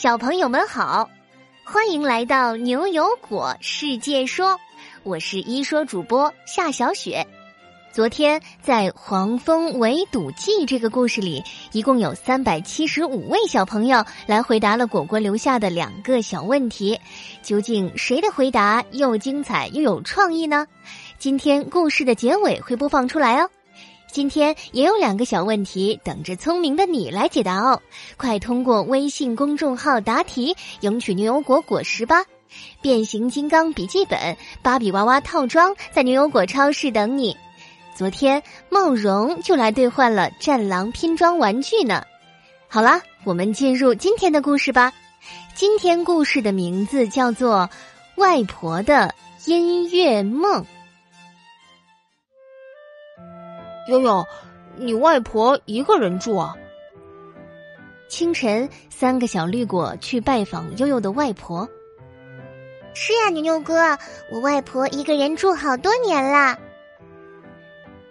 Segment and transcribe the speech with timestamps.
[0.00, 1.10] 小朋友们好，
[1.64, 4.56] 欢迎来到牛油果世界说，
[5.02, 7.26] 我是一说主播夏小雪。
[7.90, 11.42] 昨天在《黄蜂围堵记》这个故事里，
[11.72, 17.00] 一共有三百七十五位小朋友来回答了果果留下的两个小问题，
[17.42, 20.64] 究竟谁的回答又精彩又有创意呢？
[21.18, 23.50] 今天故事的结尾会播放出来哦。
[24.10, 27.80] 今天也有两个小问题等着聪明的你来解答哦！
[28.16, 32.24] 快通过微信公众号答题，赢取牛油果果实吧！
[32.80, 37.36] 变形金刚笔记本、芭比娃娃套装在牛油果超市等你。
[37.94, 42.02] 昨天茂荣就来兑换了战狼拼装玩具呢。
[42.66, 44.92] 好啦，我们进入今天的故事吧。
[45.54, 47.68] 今天故事的名字叫做
[48.20, 49.14] 《外婆的
[49.44, 50.62] 音乐梦》。
[53.88, 54.24] 悠悠，
[54.76, 56.54] 你外婆一个人住啊？
[58.06, 61.66] 清晨，三个小绿果去拜访悠悠的外婆。
[62.92, 63.96] 是呀，牛牛哥，
[64.30, 66.58] 我外婆一个人住好多年啦。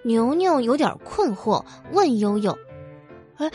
[0.04, 2.58] 牛牛有点困惑，问悠悠
[3.38, 3.52] ：“哎，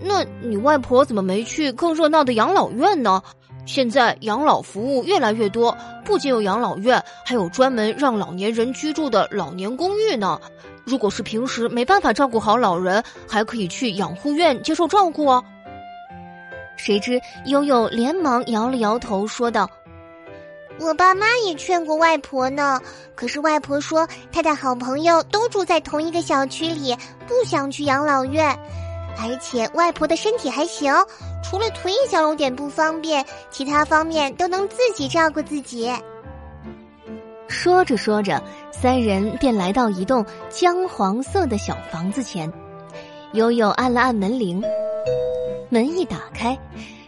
[0.00, 3.22] 那你外婆怎么没去更热闹的养老院呢？
[3.66, 10.40] 现在养老服务越来越多，不仅有养老院，还有专门让老年人居住的老年公寓呢。”
[10.86, 15.44] 如果是平时没办法照顾好老人，还可以去养护院接受照顾哦。
[16.76, 19.68] 谁知悠悠连忙摇了摇头，说道
[20.78, 22.80] ：“我爸妈也劝过外婆呢，
[23.16, 28.56] 可是外婆说她的好朋友都住在同一个小区里，不想去养老院。
[29.18, 30.92] 而且外婆的身体还行，
[31.42, 35.90] 除了腿脚有点不方便，其他方面都能自己照顾自己。”
[37.48, 42.52] 说着说着，三人便来到一栋姜黄色的小房子前。
[43.32, 44.62] 悠悠按了按门铃，
[45.68, 46.58] 门一打开，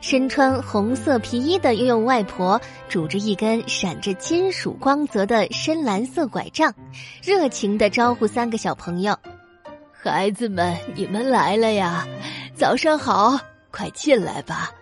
[0.00, 6.72] 身穿红色皮衣的悠悠外婆拄着一根闪着金属光泽的深蓝色拐杖，
[7.22, 9.16] 热情的招呼三个小朋友
[10.10, 12.06] ：“孩子们，你们来了呀！
[12.54, 13.38] 早上好，
[13.70, 14.72] 快进来吧。”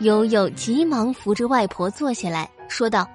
[0.00, 3.06] 悠悠急忙扶着外婆坐下来说道。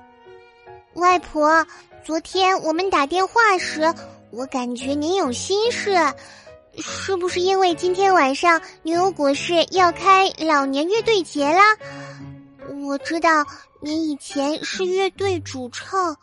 [0.93, 1.65] 外婆，
[2.03, 3.93] 昨天我们打电话时，
[4.29, 5.95] 我感觉您有心事，
[6.77, 11.63] 是不是因为今天晚上牛油果市要开老年乐队节啦？
[12.83, 13.45] 我知道
[13.81, 16.15] 您以前是乐队主唱。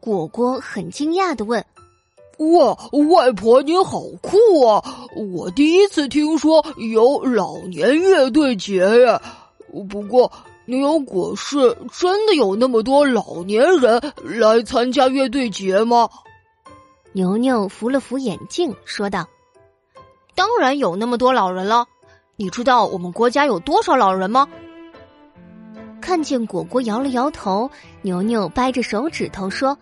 [0.00, 1.64] 果果很惊讶的问
[2.40, 2.76] ：“哇，
[3.10, 4.82] 外婆您好酷啊！
[5.34, 9.20] 我第一次听说有老年乐队节呀，
[9.88, 10.30] 不过。”
[10.66, 16.08] 牛油果是真的有那么多老年人来参加乐队节吗？
[17.12, 19.26] 牛牛扶了扶眼镜，说道
[20.36, 21.84] ：“当然有那么多老人了。
[22.36, 24.46] 你知道我们国家有多少老人吗？”
[26.00, 27.68] 看见果果摇了摇头，
[28.02, 29.76] 牛牛掰着手指头说。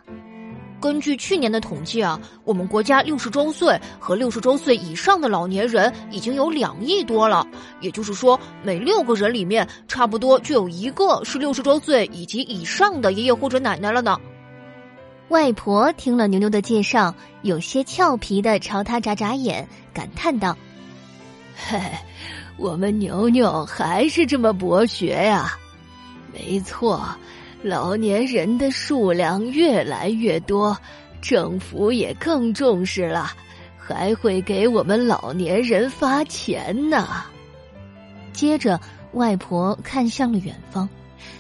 [0.81, 7.47] 根据去年的统计啊，我们国家六十周岁和六十周岁以上的老年人已经有两亿多了。
[7.81, 14.17] 也就是说，每六个人里面，差不多就有一个是六十周岁以及以上的爷爷或者奶奶了呢。
[15.31, 20.57] 外婆听了牛牛的介绍，有些俏皮的朝他眨眨眼，感叹道
[21.55, 21.79] ：“嘿，
[22.57, 25.59] 我们牛牛还是这么博学呀。
[26.33, 27.05] 没错。”
[27.63, 30.79] 老年人的数量越来越多，
[31.21, 33.33] 政府也更重视了，
[33.77, 37.25] 还会给我们老年人发钱呢。
[38.33, 38.81] 接着，
[39.13, 40.89] 外婆看向了远方，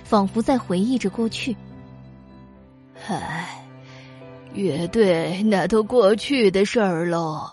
[0.02, 1.56] 仿佛在回忆着过去。
[3.06, 3.64] 唉，
[4.52, 7.48] 乐队那都过去的事儿喽。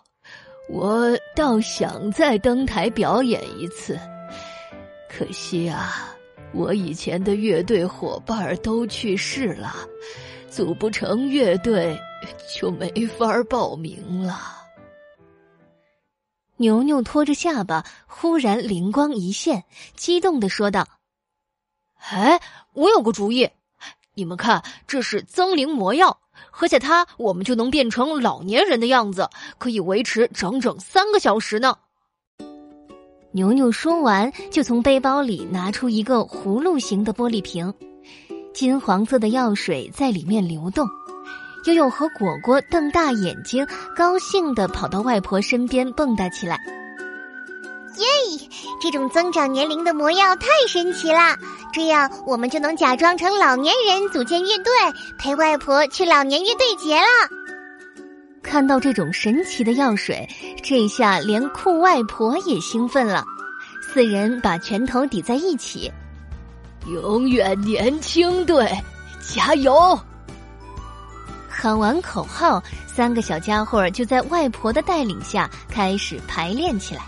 [0.67, 3.99] 我倒想再登台表演一次，
[5.07, 6.14] 可惜啊。
[6.53, 9.75] 我以前的乐队伙伴都去世了，
[10.49, 11.99] 组不成乐队，
[12.55, 14.39] 就没法报名了。
[16.57, 19.65] 牛牛拖着下巴，忽然灵光一现，
[19.97, 20.87] 激动的说道
[22.09, 22.39] ：“哎，
[22.71, 23.49] 我有个主意！
[24.13, 31.77] 你们看，这是增龄魔药，喝下它，我们就能变成老年人的样子，可以维持整整三个小时呢。”
[33.35, 37.73] 牛牛说完，就从背包里拿出一个葫芦形的玻璃瓶，
[38.53, 40.87] 金黄色的药水在里面流动。
[41.65, 46.57] 悠悠和果果瞪大眼睛，高兴的跑到外婆身边蹦跶起来。
[47.97, 48.05] 耶！
[48.81, 51.35] 这种增长年龄的魔药太神奇了！
[51.73, 54.71] 这样我们就能假装成老年人，组建乐队，
[55.17, 57.44] 陪外婆去老年乐队节了。
[58.45, 60.27] 看到这种神奇的药水，
[60.63, 63.25] 这下连酷外婆也兴奋了。
[63.81, 65.91] 四人把拳头抵在一起，
[66.87, 68.69] 永远年轻队，
[69.21, 69.99] 加油！
[71.49, 77.01] 喊完口号，三个小家伙就在外婆的带领下开始排练起来。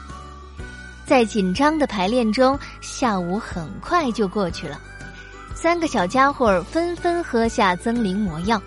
[1.06, 4.80] 在紧张的排练中，下午很快就过去了。
[5.54, 8.62] 三个小家伙纷纷喝下增龄魔药，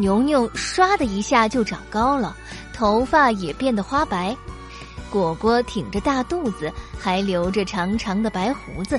[0.00, 2.34] 牛牛唰的一下就长高了，
[2.72, 4.34] 头发也变得花白。
[5.10, 8.98] 果果挺着大肚子，还留着长长的白胡子，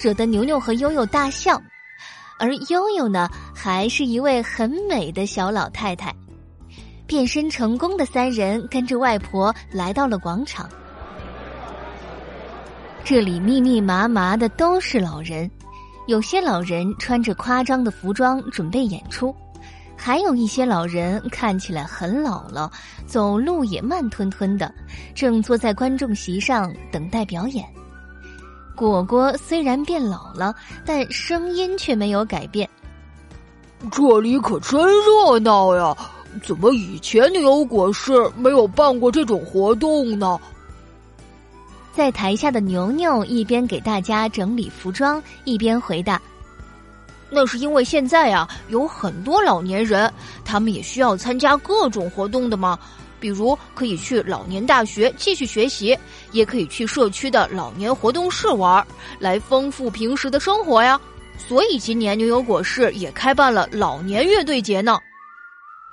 [0.00, 1.60] 惹得牛牛和悠悠大笑。
[2.38, 6.14] 而悠悠呢，还是一位很美的小老太太。
[7.06, 10.68] 变身成功的三人跟着外婆来到了广场，
[13.02, 15.50] 这里密密麻麻的都是老人，
[16.06, 19.34] 有些老人穿着夸张的服装准备演出。
[20.00, 22.70] 还有一些老人看起来很老了，
[23.04, 24.72] 走路也慢吞吞的，
[25.14, 27.66] 正坐在观众席上等待表演。
[28.76, 30.54] 果果虽然变老了，
[30.86, 32.66] 但声音却没有改变。
[33.90, 35.96] 这里可真热闹呀！
[36.44, 40.38] 怎么以前牛油果市没有办过这种活动呢？
[41.92, 46.22] 在台下的牛牛一边给大家整理服装，一边回答。
[47.30, 50.12] 那是因为现在啊，有很多老年人，
[50.44, 52.78] 他们也需要参加各种活动的嘛。
[53.20, 55.98] 比如可以去老年大学继续学习，
[56.30, 58.86] 也可以去社区的老年活动室玩，
[59.18, 61.00] 来丰富平时的生活呀。
[61.36, 64.98] 所以今年牛油果市也开办了老年乐队节呢。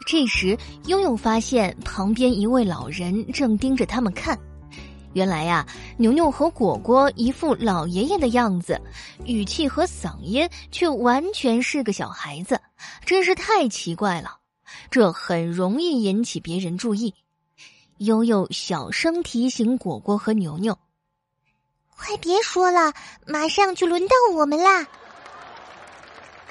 [0.06, 0.56] 这时，
[0.86, 4.38] 悠悠发现旁边一位老人正盯着他们看。
[5.16, 5.66] 原来呀，
[5.96, 8.82] 牛牛和果果一副老爷爷的样子，
[9.24, 12.60] 语气和嗓音却完全是个小孩子，
[13.06, 14.38] 真是太奇怪了。
[14.92, 17.14] 这很容易引起别人注意。
[18.00, 20.78] 悠悠小声提醒果果和牛牛
[21.96, 22.92] ：“快别说了，
[23.26, 24.86] 马上就轮到我们啦！”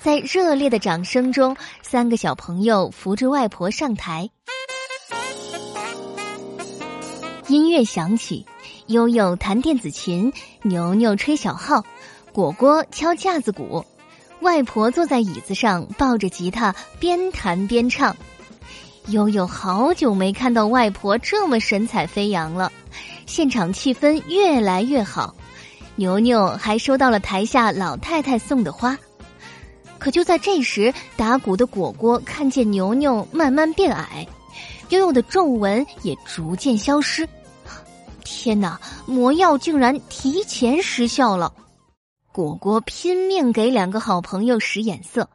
[0.00, 4.30] 在热烈的掌声中，三个小朋友扶着外婆上台，
[7.54, 8.44] 音乐响起。
[8.88, 11.84] 悠悠弹电子琴，牛牛吹小号，
[12.32, 13.86] 果果敲架子鼓，
[14.40, 18.16] 外婆坐在椅子上抱着吉他边弹边唱。
[19.06, 22.72] 悠悠好久没看到外婆这么神采飞扬了，
[23.24, 25.32] 现场气氛越来越好。
[25.94, 28.98] 牛牛还收到了台下老太太送的花。
[30.00, 34.26] 可就在这时，打鼓的果果看见牛牛慢慢变矮，
[34.88, 37.26] 悠悠的皱纹也逐渐消失。
[38.24, 38.80] 天哪！
[39.06, 41.52] 魔药竟然提前失效了，
[42.32, 45.28] 果果拼命给两个好朋友使眼色。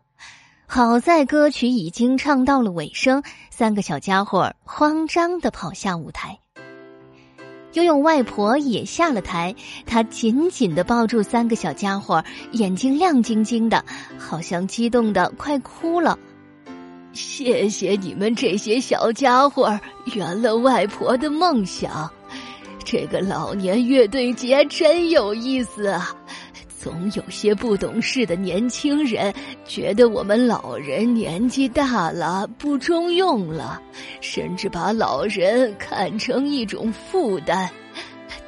[0.65, 6.37] 好在歌曲已经唱到了尾声，三个小家伙慌张的跑下舞台。
[7.73, 9.55] 悠悠外婆也下了台，
[9.85, 13.85] 她紧紧的抱住三个小家伙，眼睛亮晶晶的，
[14.17, 16.17] 好像激动的快哭了。
[17.13, 19.79] 谢谢你们这些小家伙，
[20.13, 22.11] 圆了外婆的梦想。
[22.91, 26.11] 这个老年乐队节真有意思啊！
[26.81, 29.31] 总有些不懂事的年轻人
[29.63, 33.79] 觉得我们老人年纪大了不中用了，
[34.21, 37.69] 甚至把老人看成一种负担。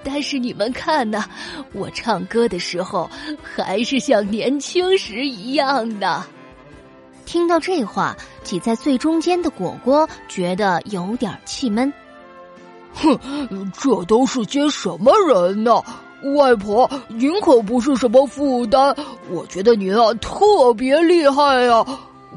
[0.03, 1.23] 但是你们看呐，
[1.71, 3.07] 我唱歌的时候
[3.43, 6.25] 还是像年轻时一样的。
[7.27, 11.93] 听到这话，挤在最中间的果果觉得有点气闷。
[12.93, 15.81] 哼，这都是些什么人呢？
[16.35, 18.95] 外婆，您可不是什么负担。
[19.29, 21.83] 我觉得您啊特别厉害呀。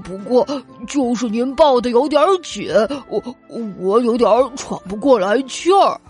[0.03, 0.47] 不过
[0.89, 2.69] 就是您抱的有点紧，
[3.09, 3.23] 我
[3.79, 6.01] 我有点喘不过来气儿。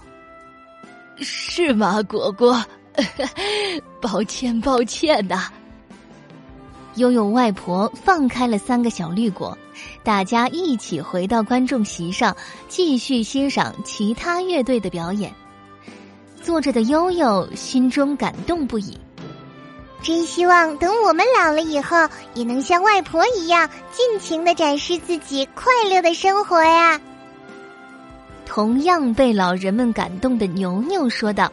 [1.19, 2.57] 是吗，果果？
[4.01, 5.51] 抱歉，抱歉呐。
[6.97, 9.57] 悠悠外婆放开了三个小绿果。
[10.03, 12.37] 大家一起回到观众席上，
[12.69, 15.33] 继续欣赏其他乐队的表演。
[16.43, 18.97] 坐着的悠悠心中感动不已，
[20.03, 21.97] 真希望等我们老了以后，
[22.35, 27.01] 也能像外婆一样尽情的展示自己快乐的生活呀。
[28.45, 31.51] 同样被老人们感动的牛牛说道：“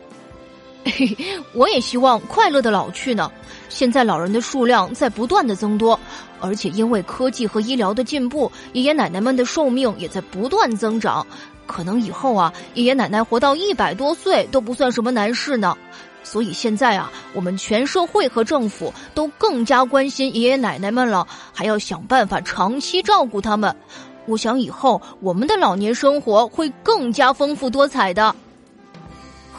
[1.53, 3.31] 我也希望快乐的老去呢。
[3.69, 5.99] 现在老人的数量在不断的增多。”
[6.43, 11.23] 而且因为科技和医疗的进步，爷爷奶奶们的寿命也在不断增长。
[11.67, 15.77] 可能以后啊，爷爷奶奶活到一百多岁都不算什么难事呢。
[16.23, 23.75] 所以现在啊，我们全社会和政府都更加关心爷爷奶奶们了，还要想办法长期照顾他们。
[24.25, 28.35] 我想以后我们的老年生活会更加丰富多彩的。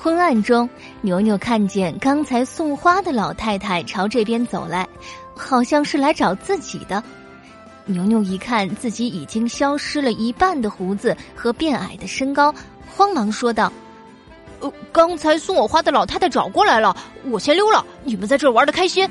[0.02, 0.68] 昏暗中，
[1.04, 4.88] 牛牛看见刚才送花的老太太朝这边走来，
[5.34, 7.02] 好像是来找自己的。
[7.86, 12.54] 牛牛一看自己已经消失了一半的胡子和变矮的身高，
[12.88, 13.72] 慌忙说道
[14.62, 16.96] ：“呃，刚才送我花的老太太找过来了，
[17.32, 17.84] 我先溜了。
[18.04, 19.10] 你们在这玩的开心。”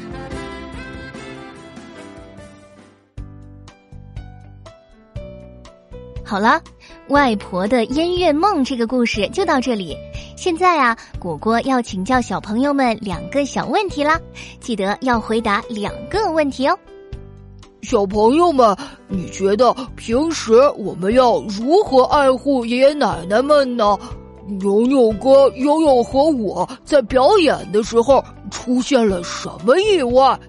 [6.23, 6.61] 好了，
[7.09, 9.97] 外婆的烟月梦这个故事就到这里。
[10.41, 14.19] 现在啊，果果要请教小朋友们两个小问题啦，
[14.59, 16.75] 记得要回答两个问题哦。
[17.83, 18.75] 小朋友们，
[19.07, 23.95] 你觉得平时我们要如何爱护爷爷奶奶们呢？
[24.59, 30.39] 牛牛哥、悠悠和我在表演的时候出现了什么意外？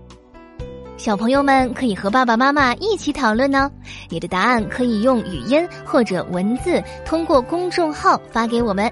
[0.96, 3.70] 小朋友们可以和爸爸妈妈一起讨论呢。
[4.08, 8.90] 你的答案可以用语音或者文字通过公众号发给我们。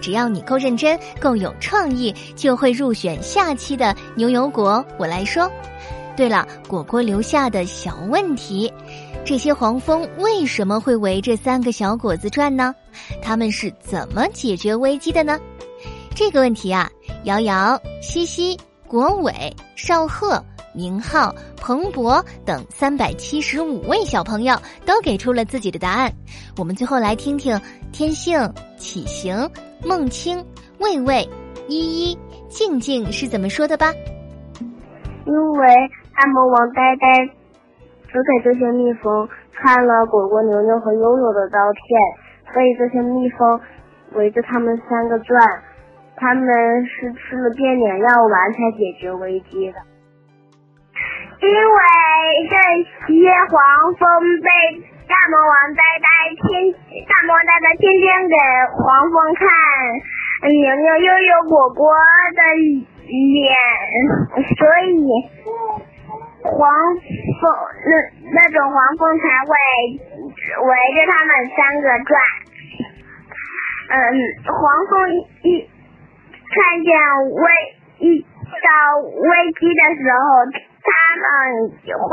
[0.00, 4.84] 只要你够认真、够有创意，就会入选下期的牛油果。
[4.98, 5.50] 我来说。
[6.16, 8.70] 对了，果果留下的小问题：
[9.24, 12.74] 这些黄蜂为什么会围着三个小果子转呢？
[13.22, 15.38] 他们是怎么解决危机的呢？
[16.14, 16.90] 这个问题啊，
[17.24, 19.32] 瑶瑶、西西、国伟、
[19.76, 20.42] 少贺。
[20.72, 26.12] 明浩、彭博等三百七十五位小朋友都给出了自己的答案。
[26.56, 28.38] 我们最后来听听天性、
[28.78, 29.50] 启行、
[29.86, 30.44] 孟青、
[30.78, 31.28] 魏魏、
[31.68, 32.18] 依依、
[32.48, 33.92] 静静是怎么说的吧。
[35.24, 35.66] 因为
[36.16, 37.26] 大魔王呆呆
[38.08, 43.60] 只给这些蜜蜂看了果果、牛牛和悠悠的照片，所以这些蜜蜂
[44.12, 45.40] 围着他们三个转。
[46.16, 46.44] 他们
[46.84, 49.78] 是吃了变脸药丸才解决危机的。
[51.40, 51.80] 因为
[52.50, 52.56] 这
[53.06, 54.04] 些黄蜂
[54.42, 54.48] 被
[55.10, 56.06] 大魔王呆呆
[56.38, 56.70] 天，
[57.02, 58.36] 大魔呆呆天天给
[58.78, 59.42] 黄蜂看
[60.46, 61.90] 牛牛悠悠果果
[62.30, 62.40] 的
[63.10, 63.50] 脸，
[64.54, 64.94] 所以
[66.46, 66.62] 黄
[66.94, 67.42] 蜂
[67.90, 67.92] 那
[68.30, 69.50] 那种黄蜂才会
[70.62, 72.14] 围着他们三个转。
[73.90, 73.98] 嗯，
[74.46, 75.10] 黄蜂
[75.42, 75.68] 一
[76.54, 76.94] 看见
[77.34, 77.42] 危
[77.98, 80.69] 遇到危机的时候。
[80.80, 82.08] 他们会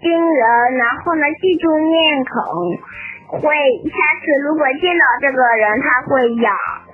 [0.00, 3.42] 盯人，然后呢记住面孔，会
[3.90, 6.50] 下次如果见到这个人，他会咬，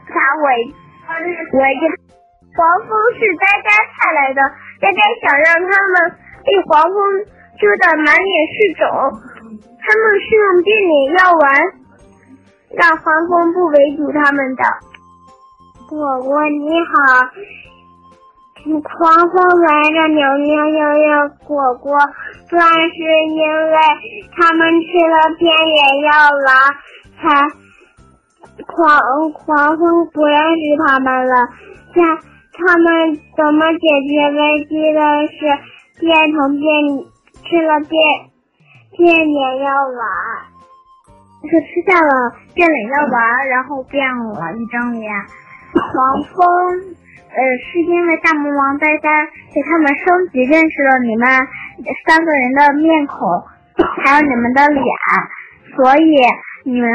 [0.08, 0.42] 他会
[1.58, 1.82] 围着。
[2.56, 4.42] 黄蜂是呆呆派来的，
[4.80, 5.94] 呆呆想让他们
[6.44, 6.96] 被黄蜂
[7.58, 8.88] 蛰的满脸是肿，
[9.78, 11.44] 他们是用变脸药丸
[12.72, 14.62] 让黄蜂不围堵他们的。
[15.88, 17.30] 果果你好。
[18.64, 21.96] 黄蜂围着牛牛、悠悠、果果
[22.48, 22.98] 转，是
[23.28, 23.76] 因为
[24.36, 26.10] 他们吃了变脸药
[26.46, 26.48] 丸，
[27.16, 27.48] 才
[28.66, 31.48] 黄黄蜂不认识他们了。
[31.94, 32.04] 现
[32.52, 35.00] 他们怎么解决危机的？
[35.26, 35.38] 是
[36.00, 36.68] 变成变
[37.44, 37.90] 吃了变
[38.96, 40.02] 变脸药丸，
[41.48, 45.10] 是吃下了变脸药丸，然后变了一张脸。
[45.72, 46.99] 黄蜂。
[47.30, 49.06] 呃，是因为大魔王呆呆
[49.54, 51.28] 给他们升级认识了你们
[52.04, 53.22] 三个人的面孔，
[54.02, 54.84] 还有你们的脸，
[55.76, 56.26] 所以
[56.64, 56.90] 你们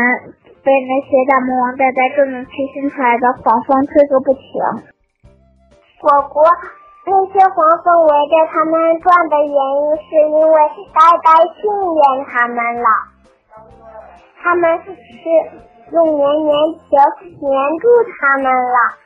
[0.60, 4.44] 被那些大魔王呆呆各种推新出来的黄蜂吹个不停。
[6.04, 6.44] 果果，
[7.08, 10.56] 那些黄蜂围着他们转的原因是因为
[10.92, 11.64] 呆呆训
[11.96, 12.90] 练他们了，
[14.44, 14.92] 他们是
[15.96, 16.92] 用黏黏球
[17.40, 17.88] 黏住
[18.20, 19.05] 他们了。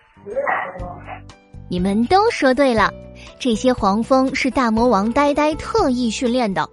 [1.70, 2.92] 你们都说对了，
[3.38, 6.68] 这些黄蜂是大魔王呆呆特意训练的。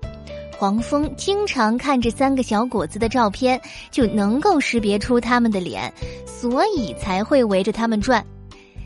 [0.59, 3.61] 黄蜂经常看着三个小果子的照片，
[3.91, 5.93] 就能够识别出他们的脸，
[6.25, 8.25] 所以才会围着他们转。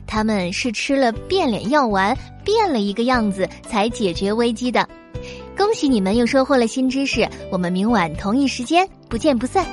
[0.04, 4.88] 他们是吃了变脸药丸，变了一个样子才解决危机的。
[5.56, 9.64] 恭喜你们又收获了新知识，我们明晚同一时间不见不散。